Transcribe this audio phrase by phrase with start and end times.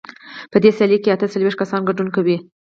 [0.51, 2.37] په دې سیالۍ کې اته څلوېښت کسان ګډون کوي.